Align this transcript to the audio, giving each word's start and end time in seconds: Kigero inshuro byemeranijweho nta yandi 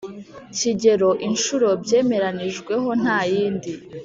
Kigero 0.57 1.09
inshuro 1.27 1.67
byemeranijweho 1.83 2.89
nta 3.01 3.19
yandi 3.33 3.71